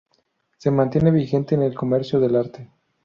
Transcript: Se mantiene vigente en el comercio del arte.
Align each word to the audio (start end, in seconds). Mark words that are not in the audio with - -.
Se 0.57 0.71
mantiene 0.71 1.11
vigente 1.11 1.53
en 1.53 1.61
el 1.61 1.75
comercio 1.75 2.19
del 2.19 2.35
arte. 2.35 2.71